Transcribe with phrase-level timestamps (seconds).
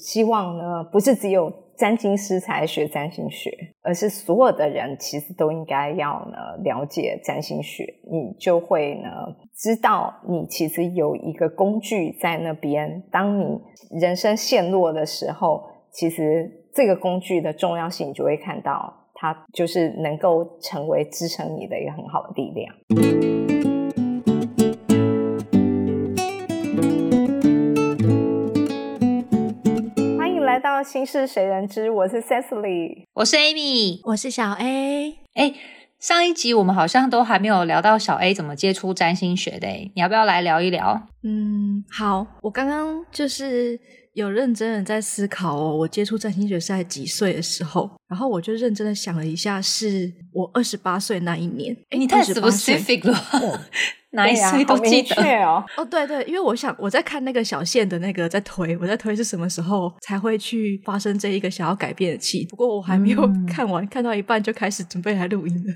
[0.00, 3.50] 希望呢，不是只有占星师才学占星学，
[3.82, 9.10] 而是所有的人其实都应该要呢了解占星学，你就会呢
[9.54, 13.60] 知道你其实有一个工具在那边，当你
[14.00, 23.39] 人生陷落的时候，其实这个工具的重要性，你就会看到它就是能够成为支撑你的一个很好的力量。
[30.80, 33.04] 到心事谁人知，我是 Cecily。
[33.12, 35.14] 我是 Amy，我是小 A。
[35.34, 35.52] 哎，
[35.98, 41.02] 上一集我们好像都还没有聊到小 A 怎么接触占星学的，哎，你要不要来聊一聊？
[41.22, 43.78] 嗯，好，我刚刚就是
[44.14, 51.76] 有认真的在思考哦，我接触占星学是在几岁的时候，然后我就认真的想了一下，是我二十八岁那一年。
[51.90, 53.66] 哎，你太28岁 specific 了，
[54.12, 55.14] 哪岁都记得。
[55.14, 55.64] 确哦。
[55.76, 62.44] 哦，对对，因为我想我在看那个小线的那个在推，我在推是什么时候才会去发生这一个想要改变的气。
[62.46, 65.74] 不过我还没有嗯看完，看到一半就开始准备来录音了。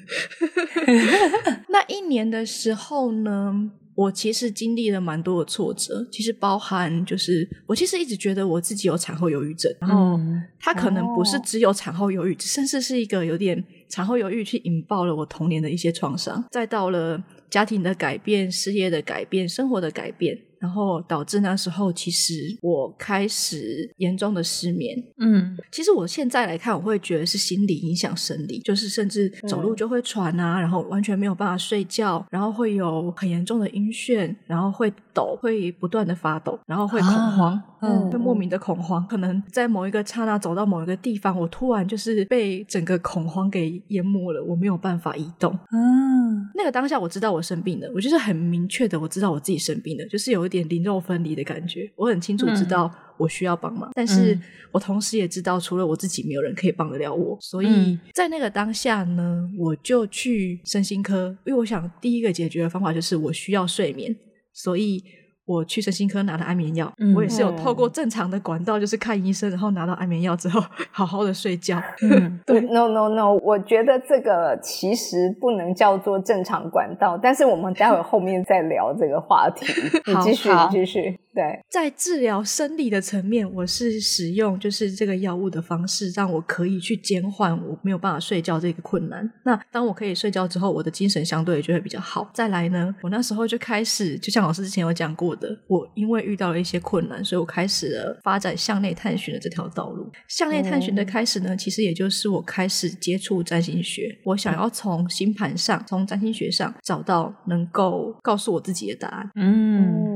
[1.70, 24.96] 那一年的时候呢，我其实经历了蛮多的挫折，其实包含就是我其实一直觉得我自己有产后忧郁症，然后嗯它可能不是哦只有产后忧郁，甚至是一个有点产后忧郁去引爆了我童年的一些创伤，再到了家庭的改变、事业的改变、生活的改变，然后导致那时候其实我开始严重的失眠。
[25.18, 37.62] 嗯其实我现在来看，我会觉得是心理影响生理，就是甚至走路就会喘啊，然后完全没有办法睡觉，然后会有很严重的晕眩，然后会抖，会不断的发抖，然后会恐慌。
[37.86, 45.52] 嗯会莫名的恐慌，可能在某一个刹那走到某一个地方，我突然就是被整个恐慌给淹没了，我没有办法移动。
[45.70, 51.90] 嗯那个当下我知道我生病了，我就是很明确的我知道我自己生病了，就是有一点灵肉分离的感觉。
[51.96, 57.36] 我很清楚知道我需要帮忙，但是嗯我同时也知道除了我自己，没有人可以帮得了我。
[57.40, 64.14] 所以嗯在那个当下呢，我就去身心科，因为我想第一个解决的方法就是我需要睡眠，
[64.52, 65.02] 所以。
[65.46, 71.80] 我去身心科拿了安眠药，嗯我也是有透过正常的管道，就是看医生，然后拿到安眠药之后，好好的睡觉。
[72.02, 79.66] 嗯对，no no no，我觉得这个其实不能叫做正常管道，但是我们待会后面再聊这个话题。
[80.06, 81.18] 你好继续，你继续。
[81.34, 89.28] 对，在治疗生理的层面，我是使用就是这个药物的方式，让我可以去减缓我没有办法睡觉这个困难。
[89.44, 92.30] 那当我可以睡觉之后，我的精神相对就会比较好。
[92.32, 100.08] 再来呢，我那时候就开始，就像老师之前有讲过的，我因为遇到了一些困难，所以我开始了发展向内探寻的这条道路。
[100.28, 109.30] 向内探寻的开始呢，其实也就是我开始接触占星学，我想要从星盘上，从占星学上找到能够告诉我自己的答案。
[109.34, 110.13] 嗯，嗯，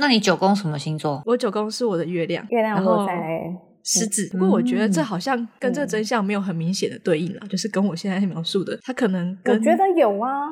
[0.00, 1.22] 那你九宫什么星座？
[1.26, 3.14] 我九宫是我的月亮，月亮然后落在
[3.84, 4.28] 狮子。
[4.32, 10.48] 不过我觉得这嗯好像跟这个真相没有很明显的对应了，就是跟我现在描述的，它可能我跟觉得有啊，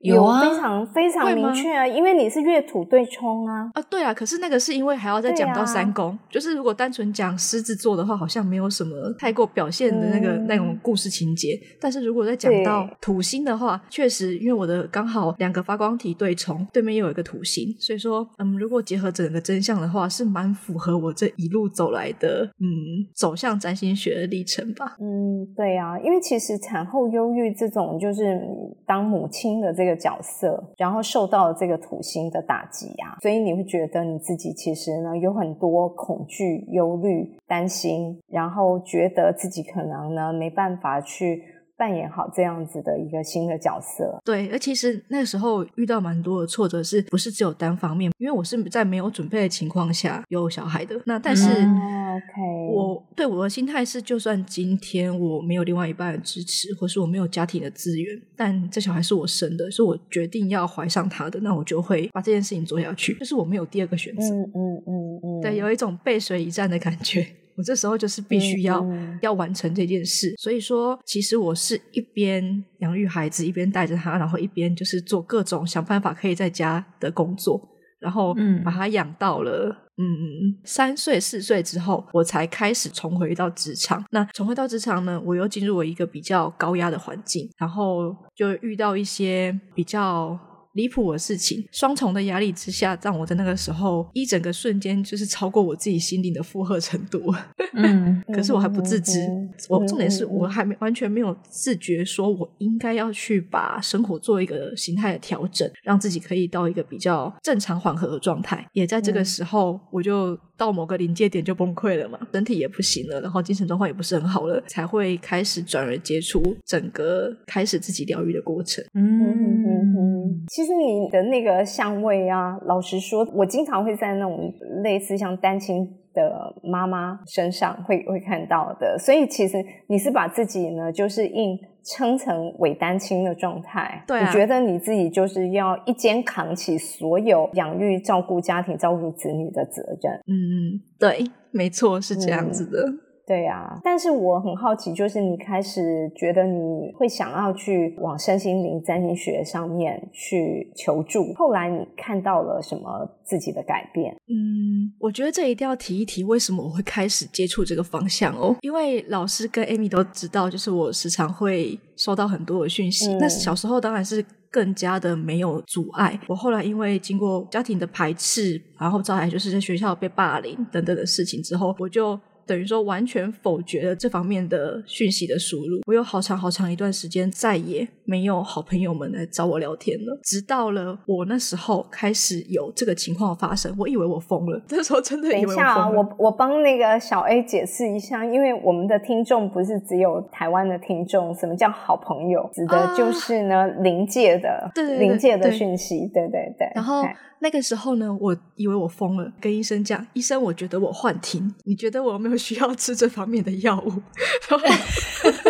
[0.00, 3.70] 有啊非常非常明确啊，因为你是月土对冲啊。
[3.74, 11.58] 啊，对啊，可是那个是因为还要再讲到三宫，就是如果单纯讲狮子座的话，好像没有什么太过表现的那个、嗯那种故事情节。
[11.78, 24.96] 但是如果再讲到土星的话，确实因为我的刚好两个发光体对冲，对面又有一个土星，所以说嗯，如果结合整个真相的话，是蛮符合我这一路走来的嗯走向占星学的历程吧。
[24.98, 28.40] 嗯，对啊，因为其实产后忧郁这种就是
[28.86, 41.42] 当母亲的这个角色，然后受到了这个土星的打击啊，所以你会觉得你自己其实呢有很多恐惧、忧虑、担心，然后觉得自己可能呢没办法去
[41.80, 44.20] 扮演好这样子的一个新的角色。
[44.22, 48.12] 对，而其实那个时候遇到蛮多的挫折，是不是只有单方面？
[48.18, 51.00] 因为我是在没有准备的情况下有小孩的。
[51.06, 63.14] 那但是，OK，我对我的心态是，就算今天我没有另外一半的支持，或是我没有家庭的资源，但这小孩是我生的，是我决定要怀上他的，那我就会把这件事情做下去。
[63.14, 64.22] 就是我没有第二个选择。
[64.22, 67.26] 嗯嗯嗯嗯，对，有一种背水一战的感觉。
[67.60, 68.84] 我这时候就是必须要、
[69.20, 77.60] 要完成这件事，所以说，其实我是一边养育孩子，一边带着他，然后一边就是做各种想办法可以在家的工作，
[77.98, 84.02] 然后嗯把他养到了嗯三岁四岁之后，我才开始重回到职场。
[84.10, 90.38] 那重回到职场呢，我又进入了一个比较高压的环境，然后就遇到一些比较
[90.74, 97.34] 离谱的事情，双重的压力之下，让我在那个时候一整个瞬间就是超过我自己心灵的负荷程度。
[97.74, 108.66] 嗯， 可是我还不自知嗯，我重点是我还没完全没有自觉，说我应该要去把生活做一个形态的调整，让自己可以到一个比较正常缓和的状态。
[108.72, 118.84] 也在这个嗯时候，我就到某个临界点就崩溃了嘛，身体也不行了，然后精神状况也不是很好了，才会开始转而接触整个开始自己疗愈的过程。
[118.92, 119.18] 嗯。
[119.20, 119.32] 哼
[119.64, 124.52] 哼哼，其实你的那个相位啊，老实说，我经常会在那种
[124.82, 134.02] 类似像单亲的妈妈身上会会看到的，所以其实你是把自己呢，就是硬撑成伪单亲的状态。
[134.06, 140.20] 对啊你觉得你自己就是要一肩扛起所有养育、照顾家庭、照顾子女的责任。
[140.26, 143.09] 嗯，对，没错，是这样子的。
[143.30, 154.12] 对啊，但是我很好奇，就是你开始觉得你会想要去往身心灵占星学上面去求助，后来你看到了什么自己的改变？
[154.26, 158.56] 嗯，我觉得这一定要提一提，为什么我会开始接触这个方向哦？
[158.62, 163.12] 因为老师跟 Amy 都知道，就是我时常会收到很多的讯息。
[163.12, 166.18] 嗯那小时候当然是更加的没有阻碍。
[166.26, 172.18] 我后来因为经过家庭的排斥，然后再来就是在学校被霸凌等等的事情之后，我就。
[172.50, 180.18] 等于说完全否决了这方面的讯息的输入，我有好长好长一段时间再也没有好朋友们来找我聊天了。
[180.24, 192.50] 直到了我那时候开始有这个情况发生，我以为我疯了， 那时候真的以为我等一下啊，我我帮那个小 A 解释一下，因为我们的听众不是只有台湾的听众，什么叫好朋友？
[192.52, 194.68] 指的啊就是呢临界的，
[194.98, 196.68] 临界的对讯息，对对对。
[196.74, 203.90] 然后哎那个时候呢，我以为我疯了，跟医生讲，医生，我觉得我幻听，你觉得我有没有需要吃这方面的药物？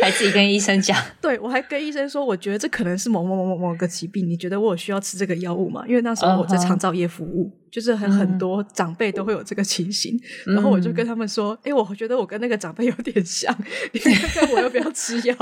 [0.00, 5.84] 还自己跟医生讲， 对我还跟医生说，我觉得这可能是某某某某某个疾病，你觉得我有需要吃这个药物吗？
[5.86, 7.50] 因为那时候我在长照业服务。
[7.70, 13.56] 就是很嗯很多长辈都会有这个情形，然后我就跟他们说：“哎、我觉得我跟那个长辈有点像，
[13.92, 15.36] 你看看我要不要吃药？”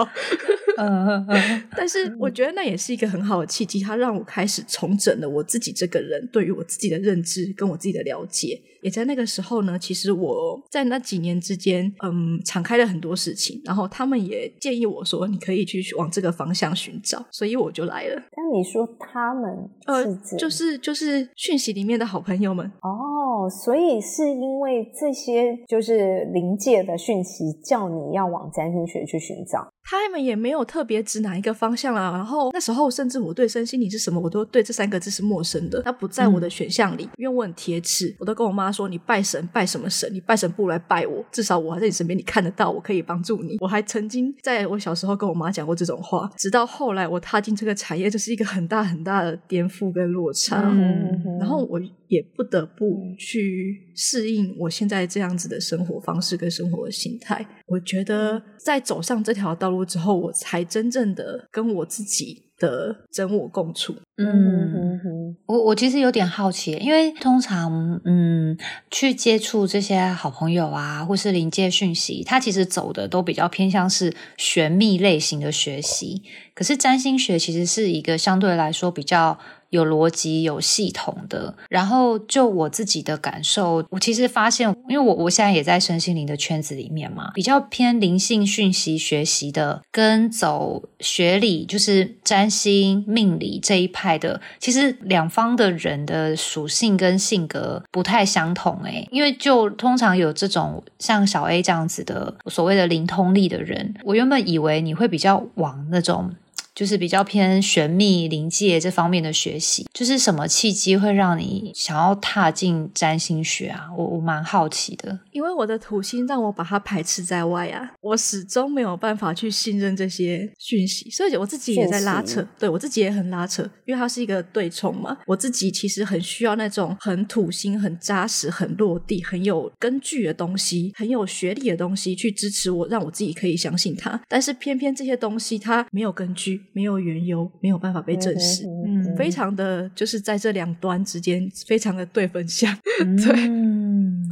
[0.77, 8.61] 嗯嗯嗯， 但是我觉得那也是一个很好的契机，它让我开始重整了我自己这个人对于我自己的认知跟我自己的了解。
[8.83, 18.23] 也在那个时候呢，其实我在那几年之间，嗯，敞开了很多事情，然后他们也建议我说，你可以去往这个方向寻找，所以我就来了。
[18.33, 29.69] 但你说他们呃是，就是就是讯息里面的好朋友们，哦，所以是因为这些就是临界的讯息，叫你要往占星学去寻找。
[29.91, 32.11] 他们也没有特别指哪一个方向啦。
[32.13, 37.09] 然后那时候，甚至我对身心灵是什么，我都对这三个字是陌生的，它不在我的选项里。
[37.17, 40.13] 因为我很铁齿，我都跟我妈说：“你拜神拜什么神？
[40.13, 50.69] 你拜神不如来拜我，至少我还在你身边，你看得到，我可以帮助你。”我还曾经在我小时候跟我妈讲过这种话，直到后来我踏进这个产业，就是一个很大很大的颠覆跟落差。
[50.71, 57.47] 嗯然后我也不得不去适应我现在这样子的生活方式跟生活的心态。
[57.69, 63.95] 我觉得在走上这条道路之后，我才真正的跟我自己的真我共处。
[64.17, 65.37] 嗯。
[65.47, 68.57] 我我其实有点好奇，因为通常嗯
[68.91, 76.23] 去接触这些好朋友啊，或是临界讯息，他其实走的都比较偏向是玄秘类型的学习。
[76.55, 79.39] 可是占星学其实是一个相对来说比较
[79.71, 81.55] 有逻辑、有系统的。
[81.69, 106.35] 然后就我自己的感受，我其实发现，因为我我现在也在身心灵的圈子里面嘛，比较偏灵性讯息学习的，跟走学理就是占星命理这一派的，其实两方的人的属性跟性格不太相同诶、因为就通常有这种像小 A 这样子的所谓的灵通力的人，我原本以为你会比较往那种。
[106.79, 113.89] 就是比较偏玄秘、灵界这方面的学习，就是什么契机会让你想要踏进占星学啊？
[113.97, 115.19] 我我蛮好奇的。
[115.33, 125.19] 因为我的土星让我把它排斥在外啊，我始终没有办法去信任这些讯息，所以我自己也在拉扯，对我自己也很拉扯，因为它是一个对冲嘛。
[125.27, 134.21] 我自己其实很需要那种很土星、很扎实、很落地、很有根据的东西，很有学历的东西去支持我，让我自己可以相信它。
[134.29, 138.67] 但是偏偏这些东西它没有根据，没有缘由，没有办法被证实。
[138.67, 142.73] 嗯非常的就是在这两端之间，非常的对分相。
[142.99, 144.29] 对，嗯，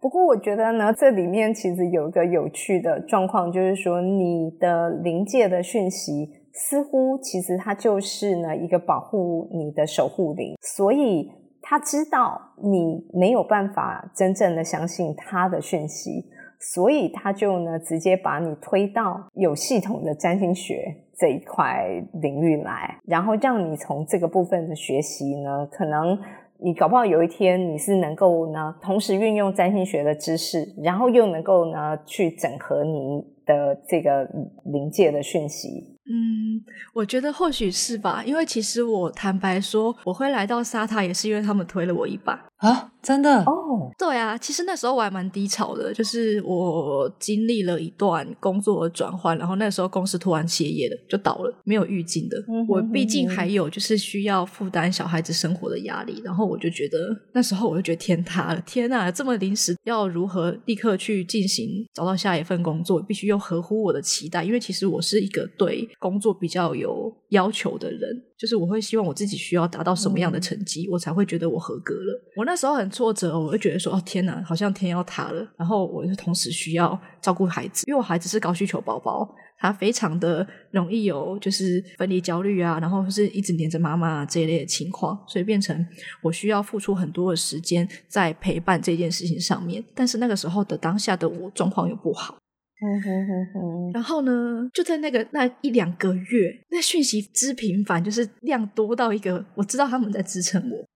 [0.00, 11.30] 不过我觉得呢，这里面其实有一个有趣的状况，就是说你的临界的讯息，似乎其实它就是呢一个保护你的守护灵，所以
[11.62, 16.24] 他知道你没有办法真正的相信他的讯息，
[16.58, 21.86] 所以他就呢直接把你推到有系统的占星学这一块
[22.20, 26.18] 领域来，然后让你从这个部分的学习呢，可能
[26.58, 34.28] 你搞不好有一天你是能够呢同时运用占星学的知识，然后又能够呢去整合你的这个
[34.64, 35.96] 临界的讯息。
[36.08, 36.62] 嗯，
[36.94, 42.46] 我觉得或许是吧，因为其实我坦白说，我会来到沙塔也是因为他们推了我一把。
[42.58, 52.42] 啊，真的哦，对啊，其实那时候我还蛮低潮的，就是我经历了一段工作的转换，然后那时候公司突然歇业了，就倒了，没有预警的。
[52.66, 56.98] 我毕竟还有就是需要负担小孩子生活的压力，然后我就觉得
[57.34, 68.22] 那时候我就觉得天塌了，天呐，这么临时要如何立刻去进行找到下一份工作，必须又合乎我的期待，因为其实我是一个对工作比较有要求的人。
[68.38, 72.22] 就是我会希望我自己需要达到什么样的成绩，我才会觉得我合格了。
[72.36, 79.26] 我那时候很挫折，我会觉得说：“哦天哪，好像天要塌了。”然后我就同时需要照顾孩子，因为我孩子是高需求宝宝，
[79.58, 85.86] 他非常的容易有就是分离焦虑啊，然后是一直黏着妈妈这一类的情况，所以变成
[86.22, 89.82] 我需要付出很多的时间在陪伴这件事情上面。
[89.94, 92.36] 但是那个时候的当下的我状况又不好。
[92.78, 100.86] 好好好好，然后呢，就在那个那一两个月，那讯息之频繁，就是量多到一个，我知道他们在支撑我，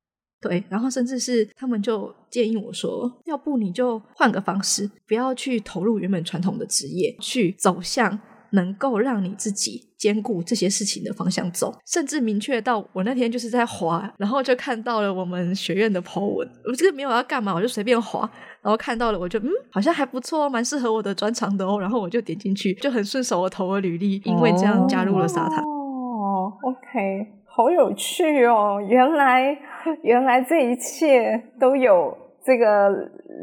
[0.42, 8.20] 对，然后甚至是他们就建议我说，要不你就换个方式，不要去投入原本传统的职业，去走向。
[8.52, 16.48] 能够让你自己兼顾这些事情的方向走，甚至明确到我那天就是在滑，然后就看到了我们学院的 po 文。
[16.66, 18.20] 我这个没有要干嘛，我就随便滑，
[18.62, 21.78] 然后看到了，我就嗯，好像还不错，蛮适合我的专长的哦。
[21.80, 25.62] 然后我就点进去，就很顺手，我投了履历，因为这样加入了沙塔。
[25.62, 28.78] 哦，OK，好有趣哦！
[28.88, 29.56] 原来
[30.02, 32.88] 原来这一切都有这个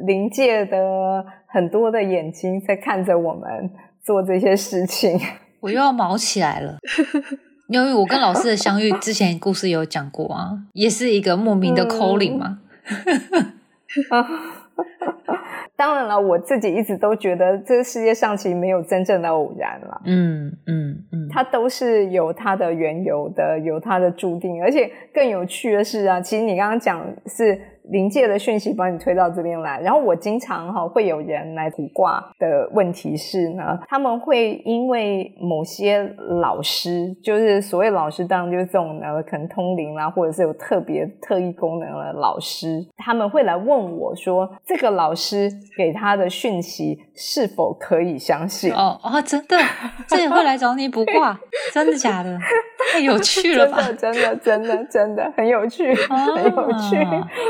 [0.05, 3.69] 临界的很多的眼睛在看着我们。
[4.07, 5.19] 做这些事情，
[5.59, 6.77] 我又要毛起来了。
[7.67, 12.59] 因为我跟老师的相遇，之前故事有讲过啊，也是一个莫名的 calling 嘛。
[15.75, 20.01] 当然了，我自己一直都觉得这个世界上其实没有真正的偶然了。
[20.05, 24.63] 嗯嗯嗯，它都是有它的缘由的，有它的注定。
[24.63, 27.59] 而且更有趣的是啊，其实你刚刚讲是。
[27.89, 36.03] 临界的讯息把你推到这边来，然后我经常哈会有人来卜卦的问题是呢，他们会因为某些
[36.41, 48.73] 老师，就是所谓老师，当然就是这种呢，可能通灵啦，或者是有特别特异功能的老师，他们会来问我说，这个老师给他的讯息是否可以相信？
[48.73, 49.57] 哦哦，真的，
[50.07, 51.39] 这也会来找你卜卦，
[51.73, 52.37] 真的假的？
[52.91, 53.77] 太有趣了吧！
[53.97, 56.97] 真的，真的，真的，真的很有趣，很有趣。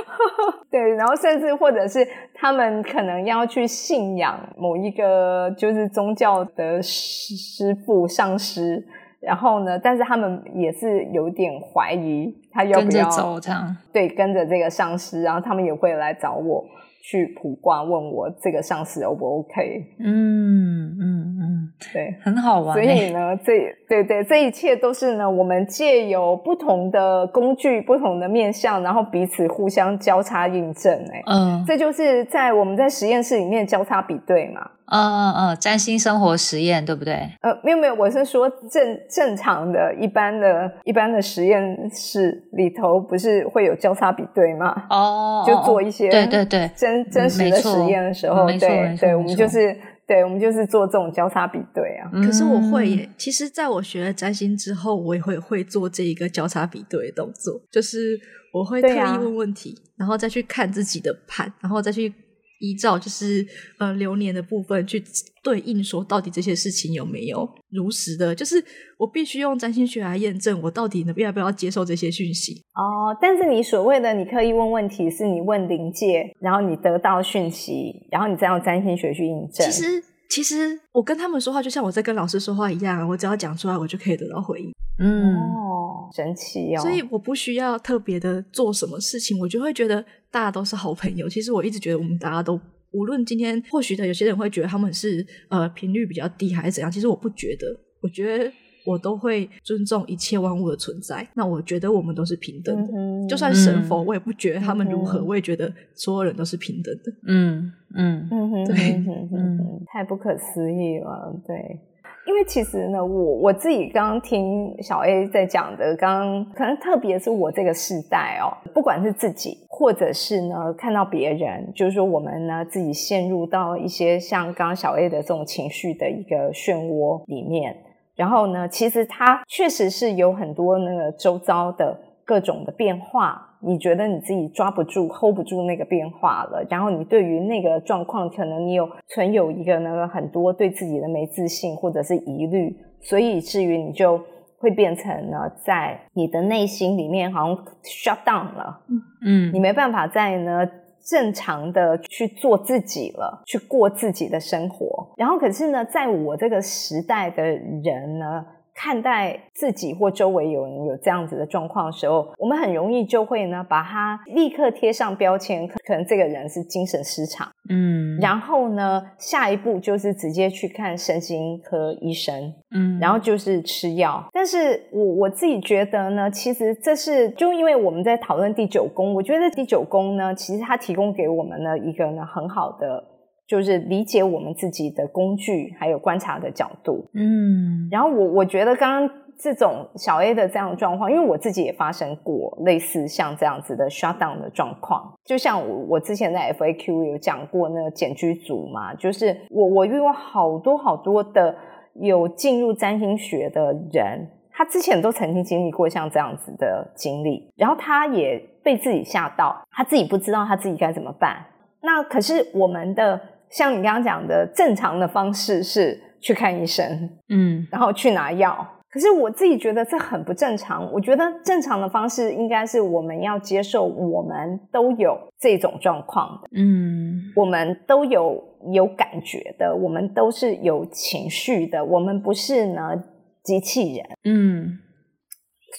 [0.72, 8.84] 对，然后甚至或者是他们可能要去信仰某一个就是宗教的师师傅上师，
[9.20, 13.75] 然后呢，但是他们也是有点怀疑他要不要走这样。
[13.94, 16.65] 对，跟着这个上师，然后他们也会来找我。
[17.09, 19.85] 去普卦问我这个上司 O 不 OK？
[19.97, 22.73] 嗯嗯嗯，对，很好玩。
[22.73, 30.93] 所以呢，这对对，这一切都是呢，我们借由不同的工具、不同的面向，然后彼此互相交叉印证。
[31.13, 34.69] 哎，嗯，这就是在我们在实验室里面交叉比对嘛。
[34.88, 37.13] 嗯嗯嗯，占星生活实验对不对？
[37.41, 44.86] 呃，没有没有，我是说正正常的一般的一般的实验室里头，不是会有交叉比对吗？
[44.89, 49.77] 哦，就做一些对对对真真实的实验的时候，对对，我们就是
[50.08, 52.10] 对我们就是做这种交叉比对啊。
[52.25, 58.17] 可是我会耶，其实在我学了占星之后，我也会会做这一个交叉比对的动作，就是
[58.53, 62.13] 我会特意问问题，然后再去看自己的盘，然后再去。
[62.59, 63.45] 依照就是
[63.79, 65.03] 呃流年的部分去
[65.43, 68.33] 对应，说到底这些事情有没有如实的？
[68.35, 68.63] 就是
[68.97, 73.15] 我必须用占星学来验证，我到底能要不要接受这些讯息哦。
[73.21, 79.65] 但是你所谓的你刻意问问题，是你问灵界，然后你得到讯息，然后你再用占星学去印证。
[79.65, 84.73] 其实其实我跟他们说话，就像我在跟老师说话一样，我只要讲出来，我就可以得到回应。
[85.00, 86.82] 嗯，哦，神奇哦。
[86.82, 90.04] 所以我不需要特别的做什么事情，我就会觉得。
[90.30, 91.27] 大家都是好朋友。
[91.27, 92.60] 其实我一直觉得，我们大家都
[92.92, 96.92] 无论今天，或许的有些人会觉得他们是呃频率比较低，还是怎样。
[96.92, 97.66] 其实我不觉得，
[98.01, 98.51] 我觉得
[98.86, 101.25] 我都会尊重一切万物的存在。
[101.34, 107.12] 那我觉得我们都是平等的，就算神佛，我也不觉得他们如何，我也觉得所有人都是平等的。
[107.25, 111.80] 嗯嗯嗯，对，嗯，太不可思议了，对。
[112.27, 127.74] 因为其实呢，我我自己刚刚听小 A 在讲的，刚刚可能特别是我这个世代哦，不管是自己或者是呢看到别人，就是说我们呢自己陷入到一些像刚刚小 A 的这种情绪的一个漩涡里面，
[128.15, 133.47] 然后呢，其实它确实是有很多那个周遭的各种的变化。
[133.59, 144.21] 你觉得你自己抓不住、hold 不住那个变化了，然后你对于那个状况，可能你有存有一个那个很多对自己的没自信或者是疑虑，所以至于你就
[144.59, 148.81] 会变成呢，在你的内心里面好像 shut down 了，
[149.25, 150.67] 嗯，你没办法再呢
[151.09, 155.13] 正常的去做自己了，去过自己的生活。
[155.17, 158.45] 然后可是呢，在我这个时代的人呢。
[158.77, 174.24] 看待自己或周围有人有这样子的状况的时候，我们很容易就会呢，把他立刻贴上标签，可能这个人是精神失常，嗯，然后呢，下一步就是直接去看身心科医生，嗯，然后就是吃药。
[174.31, 183.03] 但是我我自己觉得呢，其实这是就因为我们在讨论第九宫，我觉得第九宫呢，其实它提供给我们的一个呢很好的。
[183.48, 187.10] 就是理解我们自己的工具，还有观察的角度。
[187.13, 195.13] 嗯，然后我我觉得刚刚这种小 A 的这样状况，因为我自己也发生过类似像这样子的 shutdown 的状况。
[195.24, 201.56] 就像我我之前在 FAQ 有讲过那个简居组嘛，就是我我遇过好多好多的
[201.94, 211.46] 有进入占星学的人，他之前都曾经经历过像这样子的经历，然后他也被自己吓到，他自己不知道他自己该怎么办。
[211.82, 213.22] 那可是我们的。
[213.50, 218.68] 像你刚刚讲的，正常的方式是去看医生，嗯，然后去拿药。
[218.89, 220.92] 可是我自己觉得这很不正常。
[220.92, 233.04] 我觉得正常的方式应该是我们要接受，我们都有这种状况的，嗯，我们都有有感觉的，我们都是有情绪的，我们不是呢
[233.44, 234.80] 机器人，嗯。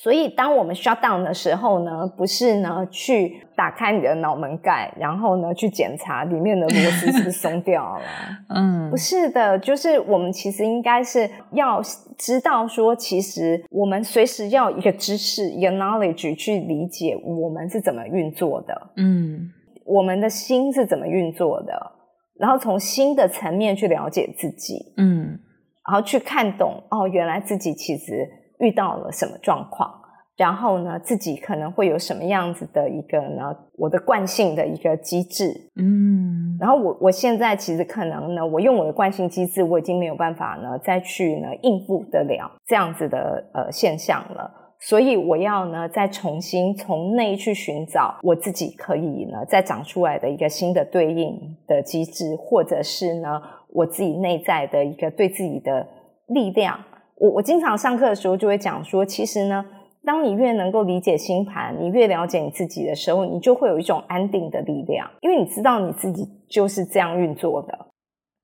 [0.01, 8.05] 所以，当我们 shut down 的时候呢，不是呢去打开你的脑门盖，然后呢去检查里面的螺丝是不是松掉了。
[8.55, 11.83] 嗯，不是的，就是我们其实应该是要
[12.17, 18.91] 知道说，其实我们随时要一个知识，一个 knowledge 去理解我们是怎么运作的。
[18.97, 19.51] 嗯，
[19.85, 21.75] 我们的心是怎么运作的，
[22.39, 24.93] 然后从心的层面去了解自己。
[24.97, 25.41] 嗯，
[25.91, 28.29] 然后去看懂哦，原来自己其实。
[28.59, 29.93] 遇到了什么状况，
[30.37, 33.55] 然后呢，自己可能会有什么样子的一个呢？
[33.77, 53.41] 我的惯性的一个机制，嗯，然后我我现在其实可能呢，我用我的惯性机制，我已经没有办法呢再去呢应付得了这样子的呃现象了，所以我要呢再重新从内去寻找我自己可以呢再长出来的一个新的对应的机制，或者是呢
[53.73, 55.87] 我自己内在的一个对自己的
[56.27, 56.79] 力量。
[57.21, 59.65] 我我经常上课的时候就会讲说，其实呢，
[60.05, 67.77] 当你越能够理解星盘，你越了解你自己的时候，你就会有一种安定的力量，因为你知道你自己就是这样运作的，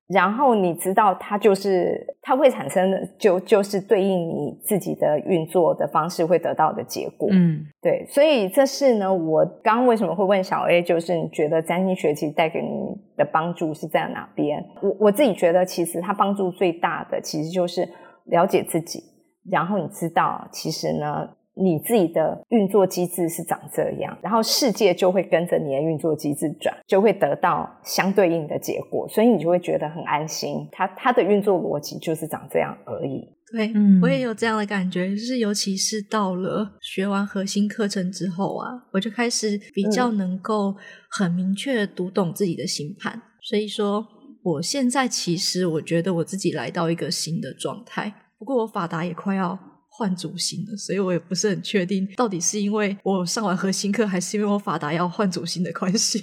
[0.07, 7.29] 然后你知道它就是它会产生的，就就是对应你自己的运作的方式会得到的结果。
[7.31, 14.63] 嗯，对，所以这是呢，我刚刚为什么会问小 A，就是你觉得占星学其实带给你的帮助是在哪边？
[14.81, 17.87] 我我自己觉得，其实它帮助最大的其实就是。
[18.25, 19.03] 了解自己，
[19.51, 30.67] 然后你知道，其实呢，你自己的运作机制是长这样，然后世界就会跟着你的运作机制转，就会得到相对应的结果，所以你就会觉得很安心。
[30.71, 33.23] 它它的运作逻辑就是长这样而已。
[33.53, 40.75] 对，我也有这样的感觉，就是尤其是到了学完核心课程之后啊，我就开始比较能够
[41.11, 44.07] 很明确的读懂自己的星盘，所以说。
[44.45, 49.57] 我现在其实我觉得我自己来到一个新的状态，不过我法达也快要
[49.89, 56.21] 换主心了，所以我也不是很确定到底是因为我上完核心课，还是因为我法达要换主心的关系。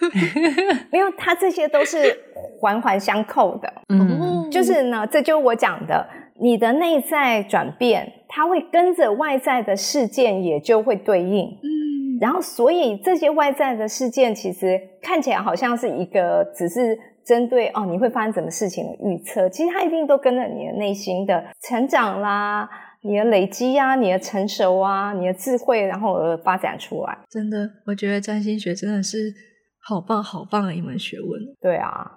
[0.90, 2.18] 没有，它这些都是
[2.58, 3.70] 环环相扣的。
[3.90, 6.08] 嗯，就是呢，这就是我讲的，
[6.40, 11.44] 你的内在转变，它会跟着外在的事件也就会对应。
[11.62, 16.98] 嗯，然后所以这些外在的事件其实看起来好像是一个只是。
[17.24, 22.68] 针对哦，你会发生什么事情的预测，其实它一定都跟着你的内心的成长啦，
[23.02, 27.18] 你的累积啊，你的成熟啊，你的智慧，然后而发展出来。
[27.28, 29.32] 真的，我觉得占星学真的是
[29.80, 31.40] 好棒好棒的一门学问。
[31.60, 32.10] 对啊，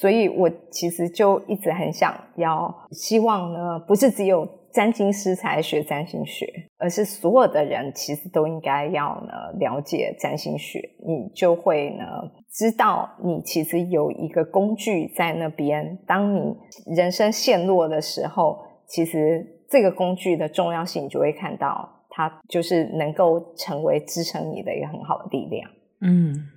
[0.00, 6.46] 所以我其实就一直很想要，希望呢，不是只有占星师才学占星学，
[6.78, 12.04] 而是所有的人其实都应该要呢了解占星学，你就会呢
[12.52, 16.54] 知道你其实有一个工具在那边，当你
[16.94, 25.70] 人生陷落的时候，其实这个工具的重要性，你就会看到它就是能够成为支撑你的一个很好的力量。
[26.00, 26.48] 嗯，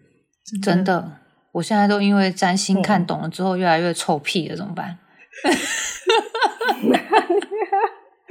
[0.62, 1.19] 真的，
[1.52, 4.99] 我现在都因为占星看懂了之后，越来越臭屁了，怎么办？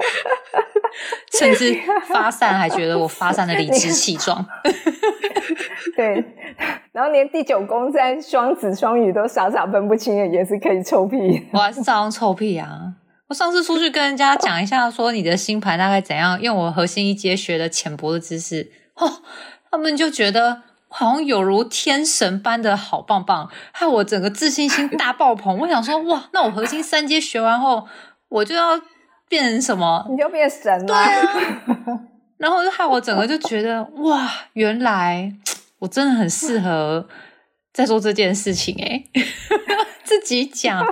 [1.37, 4.45] 甚至发散，还觉得我发散的理直气壮。
[5.95, 6.23] 对，
[6.91, 11.47] 然后连第九宫在双子、双鱼都傻傻分不清的，也是可以臭屁。
[11.51, 12.93] 我还是照样臭屁啊！
[13.27, 19.21] 我上次出去跟人家讲一下，说你的星盘大概怎样，用我核心一阶学的浅薄的知识，哦，
[19.71, 25.59] 他们就觉得好像有如天神般的好棒棒，害我整个自信心大爆棚。
[25.59, 27.87] 我想说，哇，那我核心三阶学完后，
[28.29, 28.79] 我就要。
[29.33, 30.05] 变成什么？
[30.11, 30.85] 你就变神了。
[30.85, 32.01] 对啊，
[32.37, 35.33] 然后就害我整个就觉得哇，原来
[35.79, 37.07] 我真的很适合
[37.73, 39.03] 在做这件事情哎，
[40.05, 40.85] 自己讲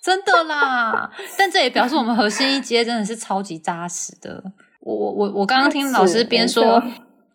[0.00, 1.10] 真的啦。
[1.36, 4.40] 但这也表示我们核心一阶真的是超级扎实的。
[4.80, 6.80] 我我我我刚刚听老师边说。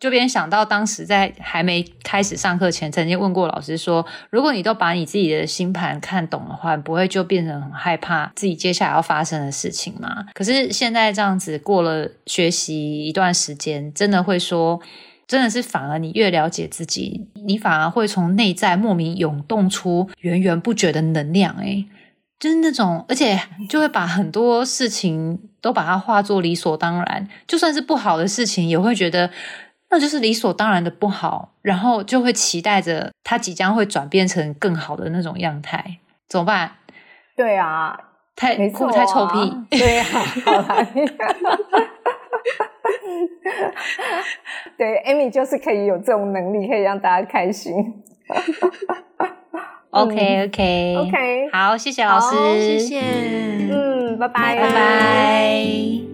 [0.04, 14.78] 就边想到当时在还没开始上课前，曾经问过老师说：“如果你都把你自己的星盘看懂的话，不会就变成很害怕自己接下来要发生的事情吗？”可是现在这样子过了学习一段时间，真的会说，
[15.26, 21.56] 真的是反而你越了解自己，你反而会从内在莫名涌动出源源不绝的能量。
[21.60, 21.86] 诶
[22.38, 23.40] 就是那种，而且
[23.70, 29.30] 就会把很多事情都把它化作理所当然，就算是不好的事情，也会觉得。
[29.94, 36.72] 那就是理所当然的不好，然后就会期待着它即将会转变成更好的那种样态，怎么办？
[37.36, 37.96] 对啊，
[38.34, 40.04] 太酷太臭屁，对啊，
[40.44, 40.84] 好啦，
[44.76, 48.02] 对，Amy 就是可以有这种能力，可以让大家开心。
[49.90, 53.00] OK，OK，OK，好，谢谢老师，谢谢，
[53.70, 56.13] 嗯，拜拜，拜拜。